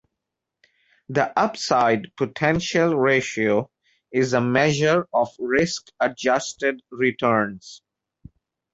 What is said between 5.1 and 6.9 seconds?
of risk-adjusted